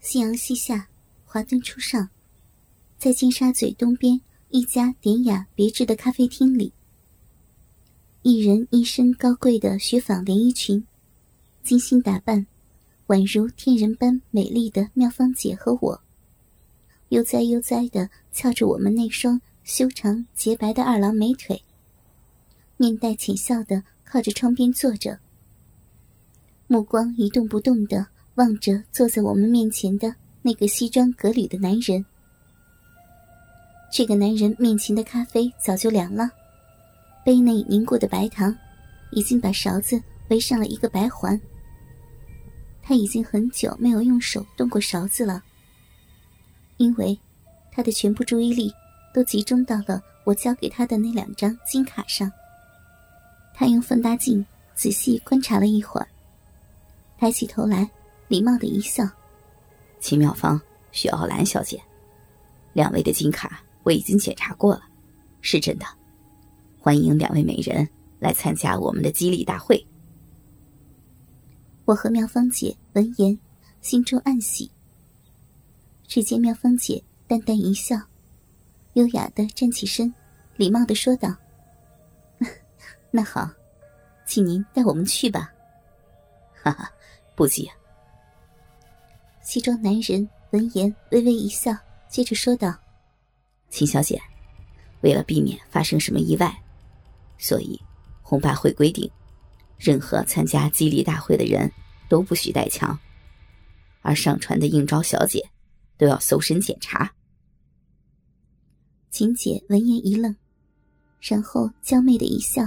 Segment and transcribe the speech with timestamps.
[0.00, 0.88] 夕阳西下，
[1.26, 2.08] 华灯初上，
[2.96, 4.18] 在金沙咀东边
[4.48, 6.72] 一家典雅别致的咖啡厅里，
[8.22, 10.86] 一人一身高贵的雪纺连衣裙，
[11.62, 12.46] 精心打扮，
[13.08, 16.00] 宛如天人般美丽的妙芳姐和我，
[17.10, 21.62] 悠哉悠哉的翘着我们那双修长洁白的二郎美腿，
[22.78, 25.20] 面带浅笑的靠着窗边坐着，
[26.66, 28.06] 目光一动不动的。
[28.40, 32.02] 望着坐在我们面前的那个西装革履的男人，
[33.92, 36.30] 这个男人面前的咖啡早就凉了，
[37.22, 38.56] 杯内凝固的白糖
[39.10, 41.38] 已经把勺子围上了一个白环。
[42.80, 45.44] 他已经很久没有用手动过勺子了，
[46.78, 47.18] 因为
[47.70, 48.72] 他的全部注意力
[49.12, 52.32] 都集中到了我交给他的那两张金卡上。
[53.52, 54.42] 他用放大镜
[54.74, 56.08] 仔细观察了一会儿，
[57.18, 57.86] 抬起头来。
[58.30, 59.04] 礼貌的一笑，
[59.98, 60.58] 秦妙芳、
[60.92, 61.82] 许傲兰小姐，
[62.72, 64.82] 两位的金卡我已经检查过了，
[65.40, 65.86] 是真的。
[66.78, 67.86] 欢迎两位美人
[68.20, 69.84] 来参加我们的激励大会。
[71.84, 73.36] 我和妙芳姐闻言，
[73.80, 74.70] 心中暗喜。
[76.06, 77.96] 只见妙芳姐淡淡一笑，
[78.92, 80.14] 优雅的站起身，
[80.54, 81.34] 礼貌的说道
[83.10, 83.50] ：“那好，
[84.24, 85.52] 请您带我们去吧。”
[86.62, 86.88] 哈哈，
[87.34, 87.68] 不急。
[89.42, 91.74] 西装男人闻言微微一笑，
[92.08, 92.76] 接着说道
[93.70, 94.20] ：“秦小姐，
[95.00, 96.62] 为了避免发生什么意外，
[97.38, 97.80] 所以
[98.22, 99.10] 红八会规定，
[99.78, 101.72] 任何参加激励大会的人
[102.08, 102.96] 都不许带枪，
[104.02, 105.42] 而上船的应招小姐
[105.96, 107.10] 都要搜身检查。”
[109.10, 110.36] 秦姐闻言一愣，
[111.20, 112.62] 然后娇媚的一笑，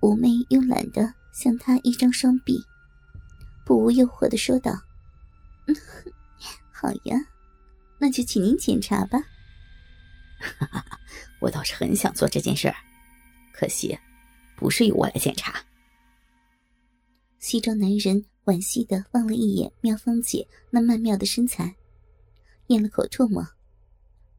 [0.00, 2.62] 妩媚慵懒的向他一张双臂，
[3.64, 4.78] 不无诱惑的说道。
[6.72, 7.16] 好呀，
[7.98, 9.18] 那就请您检查吧。
[10.38, 11.00] 哈哈，
[11.40, 12.76] 我倒是很想做这件事儿，
[13.52, 13.98] 可惜
[14.54, 15.64] 不是由我来检查。
[17.38, 21.74] 西装男人惋惜的望了一眼妙芳姐那曼妙的身材，
[22.66, 23.46] 咽了口唾沫，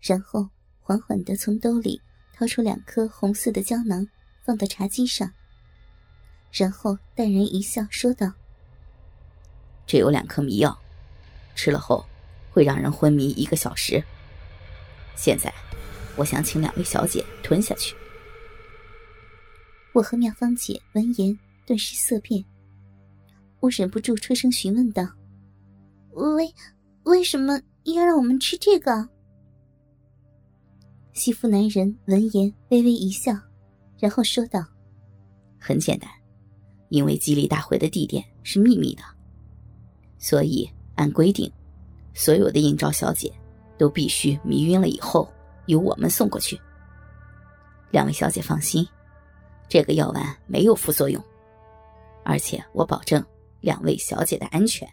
[0.00, 0.48] 然后
[0.80, 2.00] 缓缓的从兜里
[2.32, 4.06] 掏出两颗红色的胶囊，
[4.44, 5.30] 放到茶几上，
[6.50, 8.32] 然后淡然一笑，说道
[9.86, 10.76] ：“这有两颗迷药。”
[11.54, 12.04] 吃了后，
[12.50, 14.02] 会让人昏迷一个小时。
[15.14, 15.52] 现在，
[16.16, 17.94] 我想请两位小姐吞下去。
[19.92, 22.42] 我和妙芳姐闻言顿时色变，
[23.60, 25.06] 我忍不住出声询问道
[26.12, 26.52] ：“为
[27.02, 29.08] 为什么要让我们吃这个？”
[31.12, 33.32] 西服男人闻言微微一笑，
[33.98, 34.64] 然后说道
[35.60, 36.10] ：“很简单，
[36.88, 39.02] 因为激励大会的地点是秘密的，
[40.18, 41.50] 所以。”按规定，
[42.14, 43.32] 所有的应召小姐
[43.78, 45.32] 都必须迷晕了以后
[45.66, 46.60] 由我们送过去。
[47.90, 48.86] 两位小姐放心，
[49.68, 51.22] 这个药丸没有副作用，
[52.24, 53.24] 而且我保证
[53.60, 54.88] 两位小姐的安全。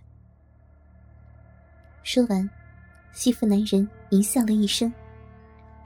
[2.04, 2.50] 说完，
[3.12, 4.92] 西服男人淫笑了一声，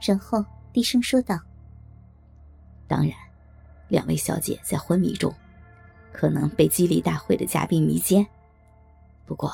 [0.00, 1.38] 然后低声说道
[2.88, 3.12] ：“当然，
[3.88, 5.32] 两位小姐在昏迷中
[6.12, 8.26] 可能被激励大会的嘉宾迷奸，
[9.26, 9.52] 不过……”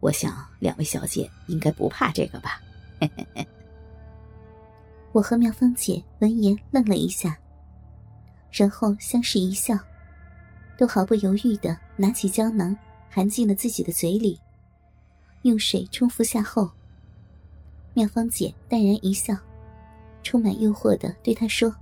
[0.00, 2.60] 我想，两位小姐应该不怕这个吧？
[5.12, 7.38] 我和妙芳姐闻言愣了一下，
[8.50, 9.78] 然后相视一笑，
[10.76, 12.76] 都毫不犹豫的拿起胶囊
[13.08, 14.40] 含进了自己的嘴里，
[15.42, 16.70] 用水冲服下后，
[17.94, 19.36] 妙芳姐淡然一笑，
[20.22, 21.74] 充满诱惑的对他说：“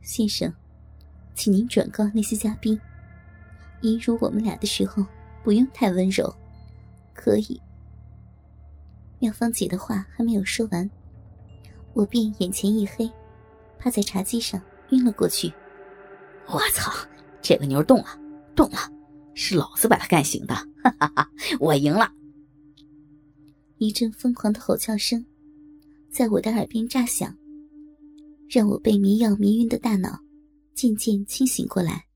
[0.00, 0.52] 先生，
[1.34, 2.80] 请您转告那些嘉宾，
[3.82, 5.04] 淫辱我们俩的时候
[5.42, 6.32] 不用太温柔。”
[7.18, 7.60] 可以。
[9.18, 10.88] 妙芳姐的话还没有说完，
[11.92, 13.10] 我便眼前一黑，
[13.76, 15.52] 趴在茶几上晕了过去。
[16.46, 16.92] 我操！
[17.42, 18.06] 这个妞动了，
[18.54, 18.78] 动了，
[19.34, 20.54] 是老子把她干醒的！
[20.84, 21.30] 哈哈哈！
[21.58, 22.12] 我赢了！
[23.78, 25.24] 一阵疯狂的吼叫声
[26.12, 27.36] 在我的耳边炸响，
[28.48, 30.20] 让我被迷药迷晕的大脑
[30.74, 32.06] 渐渐清醒过来。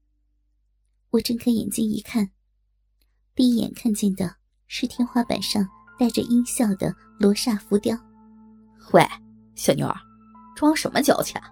[1.10, 2.30] 我睁开眼睛一看，
[3.34, 4.41] 第一眼看见的。
[4.74, 7.94] 是天花板上带着音效的罗刹浮雕。
[8.92, 9.06] 喂，
[9.54, 9.94] 小妞儿，
[10.56, 11.44] 装什么娇气啊？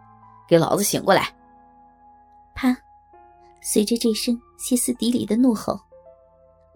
[0.49, 1.31] 给老子醒过来！
[2.55, 2.75] 啪！
[3.61, 5.79] 随着这声歇斯底里的怒吼，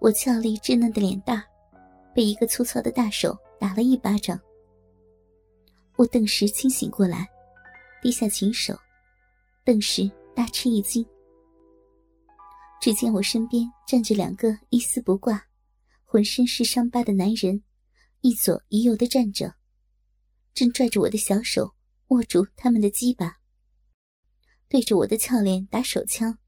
[0.00, 1.42] 我俏丽稚嫩的脸蛋
[2.14, 4.38] 被一个粗糙的大手打了一巴掌。
[5.96, 7.26] 我顿时清醒过来，
[8.02, 8.78] 低下琴手，
[9.64, 11.02] 顿时大吃一惊。
[12.82, 15.42] 只见我身边站着两个一丝不挂。
[16.14, 17.64] 浑身是伤疤的男人，
[18.20, 19.56] 一左一右的站着，
[20.54, 21.74] 正拽着我的小手
[22.06, 23.40] 握住他们的鸡巴，
[24.68, 26.38] 对着我的俏脸打手枪。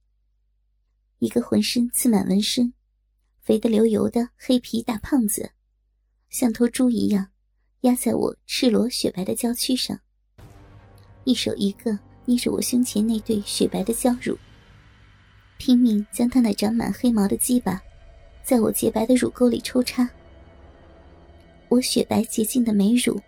[1.19, 2.75] 一个浑身刺满纹身、
[3.43, 5.51] 肥得流油的黑皮大胖子，
[6.31, 7.33] 像头猪一样
[7.81, 10.01] 压在我赤裸雪白的娇躯上，
[11.25, 14.39] 一手一个捏着我胸前那对雪白的娇乳，
[15.59, 17.83] 拼命将他那长满黑毛的鸡巴。
[18.47, 20.09] 在我洁白的乳沟里抽插，
[21.69, 23.21] 我雪白洁净的美乳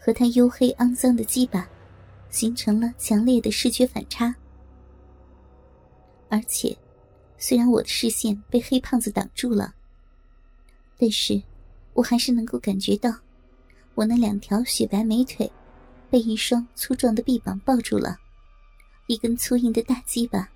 [0.00, 1.68] 和他黝黑肮脏的鸡巴
[2.30, 4.34] 形成了强烈的视觉反差。
[6.28, 6.76] 而且，
[7.38, 9.72] 虽然我的视线被黑胖子挡住了，
[10.98, 11.40] 但是
[11.92, 13.14] 我还是能够感觉到，
[13.94, 15.48] 我那两条雪白美腿
[16.10, 18.18] 被一双粗壮的臂膀抱住了，
[19.06, 20.50] 一根粗硬的大鸡巴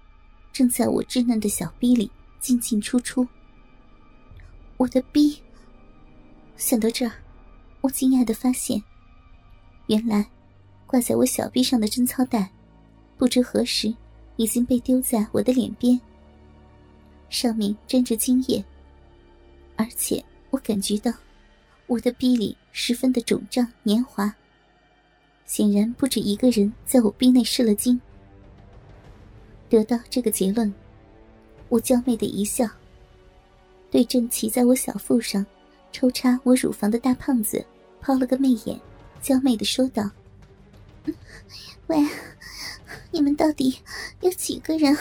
[0.52, 2.10] 正在我稚嫩的小臂里
[2.40, 3.24] 进进出出。
[4.80, 5.38] 我的逼。
[6.56, 7.12] 想到这儿，
[7.82, 8.82] 我惊讶的发现，
[9.88, 10.26] 原来
[10.86, 12.50] 挂在我小臂上的贞操带，
[13.18, 13.94] 不知何时
[14.36, 16.00] 已经被丢在我的脸边，
[17.28, 18.64] 上面沾着精液，
[19.76, 21.12] 而且我感觉到
[21.86, 24.34] 我的逼里十分的肿胀黏滑，
[25.44, 28.00] 显然不止一个人在我逼内射了精。
[29.68, 30.72] 得到这个结论，
[31.68, 32.66] 我娇媚的一笑。
[33.90, 35.44] 对正骑在我小腹上，
[35.90, 37.64] 抽插我乳房的大胖子
[38.00, 38.80] 抛了个媚眼，
[39.20, 40.08] 娇媚的说道
[41.88, 42.06] ：“喂，
[43.10, 43.76] 你们到底
[44.20, 44.96] 有几个人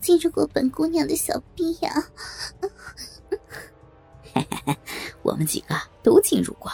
[0.00, 1.92] 进入过本姑娘的小逼呀
[4.32, 4.78] ？”“嘿嘿嘿，
[5.22, 6.70] 我们几个都进入过，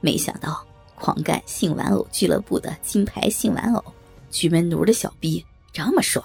[0.00, 0.62] 没想到
[0.94, 3.82] 狂干性玩偶俱乐部的金牌性玩偶，
[4.30, 5.42] 菊门奴的小逼
[5.72, 6.22] 这么爽。”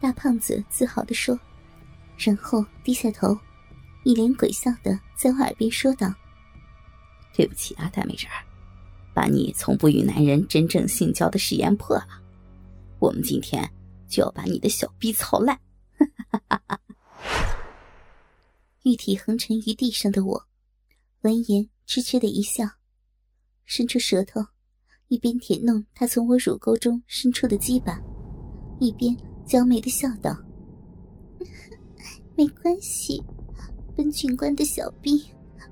[0.00, 1.38] 大胖子自豪的说。
[2.18, 3.38] 然后低下头，
[4.04, 6.12] 一脸鬼笑的在我耳边说道
[7.34, 8.44] ：“对不起啊，大美人儿，
[9.14, 12.06] 把你从不与男人真正性交的誓言破了。
[12.98, 13.70] 我们今天
[14.08, 15.58] 就要把你的小逼操烂！”
[16.30, 16.80] 哈哈哈！
[18.84, 20.46] 玉体横沉于地上的我，
[21.22, 22.64] 闻言痴痴的一笑，
[23.64, 24.40] 伸出舌头，
[25.08, 28.00] 一边舔弄他从我乳沟中伸出的鸡巴，
[28.80, 30.36] 一边娇媚的笑道。
[32.36, 33.22] 没关系，
[33.96, 35.18] 本警官的小兵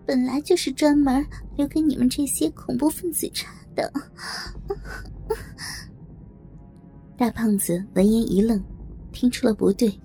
[0.06, 1.24] 本来就是专门
[1.56, 3.92] 留给你们这些恐怖分子插的。
[7.16, 8.62] 大胖子闻言一愣，
[9.12, 10.00] 听出了不对，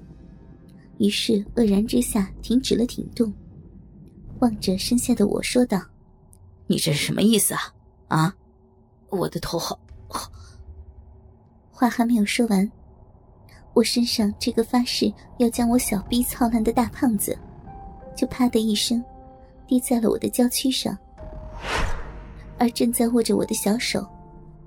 [1.00, 3.34] 于是愕然之下停止了挺动，
[4.40, 5.82] 望着身下的我说道
[6.68, 7.62] ：“你这是什么意思啊？
[8.10, 8.36] 啊，
[9.10, 9.80] 我的头好……
[10.08, 10.32] 好……”
[11.72, 12.70] 话还没有说完。
[13.80, 17.38] 我身上这个发誓要将我小逼操烂的大胖子，
[18.14, 19.02] 就啪的一声，
[19.66, 20.98] 滴在了我的娇躯上。
[22.58, 24.06] 而正在握着我的小手，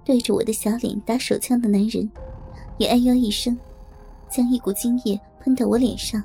[0.03, 2.11] 对着我的小脸打手枪的男人，
[2.79, 3.55] 也哎呦一声，
[4.31, 6.23] 将一股精液喷到我脸上，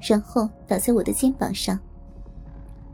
[0.00, 1.78] 然后倒在我的肩膀上，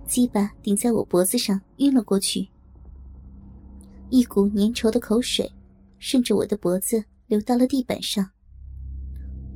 [0.06, 2.46] 鸡巴顶在我脖子上，晕了过去。
[4.10, 5.50] 一股粘稠的口水
[5.98, 8.28] 顺着我的脖子流到了地板上。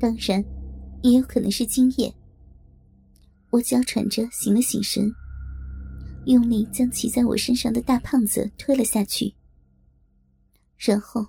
[0.03, 0.45] 当然，
[1.03, 2.13] 也有可能是精液。
[3.51, 5.09] 我娇喘着醒了醒神，
[6.27, 9.33] 用力将骑在我身上的大胖子推了下去，
[10.77, 11.25] 然后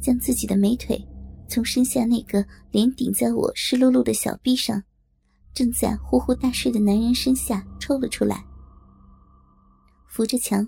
[0.00, 1.06] 将自己的美腿
[1.46, 4.82] 从身下那个脸顶在我湿漉漉的小臂上，
[5.52, 8.42] 正在呼呼大睡的男人身下抽了出来，
[10.08, 10.66] 扶着墙，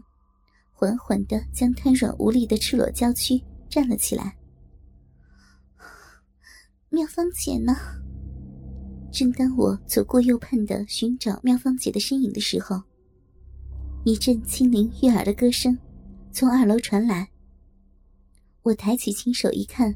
[0.70, 4.36] 缓缓的将瘫软无力的赤裸娇躯站了起来。
[6.94, 7.74] 妙芳姐呢？
[9.10, 12.82] 正当我左顾右盼的寻找妙芳姐的身影的时候，
[14.04, 15.76] 一阵清灵悦耳的歌声
[16.32, 17.26] 从二楼传来。
[18.60, 19.94] 我抬起轻手一看，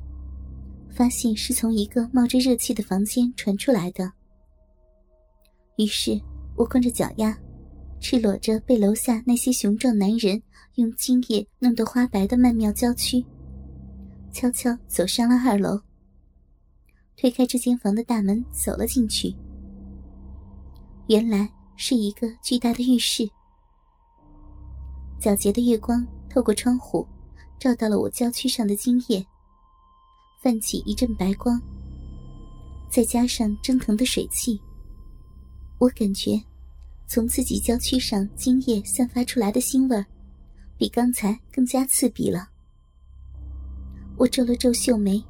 [0.88, 4.10] 发现是从一个冒着热气的房间传出来的。
[5.76, 6.18] 于是
[6.56, 7.38] 我光着脚丫，
[8.00, 10.42] 赤裸着被楼下那些雄壮男人
[10.76, 13.22] 用精液弄得花白的曼妙娇躯，
[14.32, 15.78] 悄悄走上了二楼。
[17.16, 19.34] 推开这间房的大门，走了进去。
[21.08, 23.28] 原来是一个巨大的浴室，
[25.20, 27.06] 皎洁的月光透过窗户，
[27.58, 29.24] 照到了我娇躯上的精液，
[30.42, 31.60] 泛起一阵白光。
[32.90, 34.60] 再加上蒸腾的水汽，
[35.78, 36.40] 我感觉
[37.06, 40.04] 从自己娇躯上精液散发出来的腥味
[40.76, 42.48] 比刚才更加刺鼻了。
[44.18, 45.22] 我皱了皱秀眉，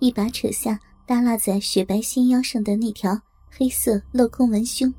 [0.00, 0.78] 一把扯下。
[1.08, 3.18] 耷拉在雪白纤腰上的那条
[3.50, 4.92] 黑色镂空文胸，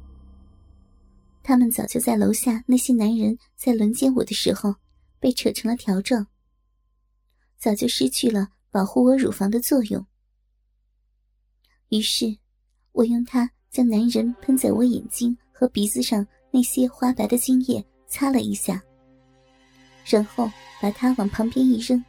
[1.44, 4.74] 他们早就在楼下那些男人在轮奸我的时候
[5.20, 6.26] 被扯成了条状，
[7.60, 10.04] 早就失去了保护我乳房的作用。
[11.90, 12.36] 于是，
[12.92, 18.82] 我用它将男人喷在我眼睛和鼻子上那些花白的精液擦了一下，
[20.04, 20.52] 然后
[20.82, 22.04] 把它往旁边一扔，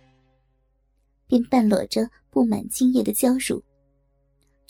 [1.26, 3.62] 便半裸着布满精液的娇乳，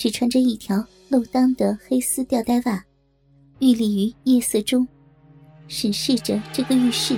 [0.00, 2.82] 只穿着一条露裆的黑丝吊带袜。
[3.58, 4.88] 屹立于夜色中，
[5.68, 7.14] 审视着这个浴室。